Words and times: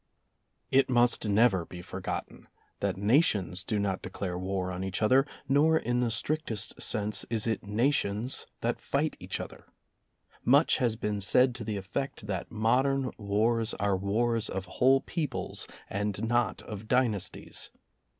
It 0.71 0.89
must 0.89 1.27
never 1.27 1.63
be 1.63 1.79
forgotten 1.83 2.47
that 2.79 2.97
nations 2.97 3.63
do 3.63 3.77
not 3.77 4.01
declare 4.01 4.35
war 4.35 4.71
on 4.71 4.83
each 4.83 4.99
other, 4.99 5.27
nor 5.47 5.77
in 5.77 5.99
the 5.99 6.09
strictest 6.09 6.81
sense 6.81 7.23
is 7.29 7.45
it 7.45 7.61
nations 7.67 8.47
that 8.61 8.81
fight 8.81 9.15
each 9.19 9.39
other. 9.39 9.67
Much 10.43 10.77
has 10.77 10.95
been 10.95 11.21
said 11.21 11.53
to 11.53 11.63
the 11.63 11.77
effect 11.77 12.25
that 12.25 12.49
modern 12.49 13.11
wars 13.19 13.75
are 13.75 13.95
wars 13.95 14.49
of 14.49 14.65
whole 14.65 15.01
peoples 15.01 15.67
and 15.87 16.27
not 16.27 16.63
of 16.63 16.87
dynasties. 16.87 17.69